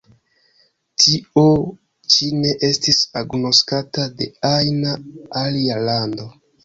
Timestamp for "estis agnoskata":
2.69-4.07